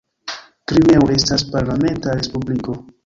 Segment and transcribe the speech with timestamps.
[0.71, 2.79] Krimeo estas parlamenta respubliko.